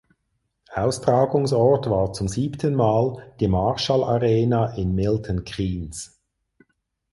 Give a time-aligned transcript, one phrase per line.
[0.73, 6.19] Austragungsort war zum siebten Mal die Marshall Arena in Milton Keynes.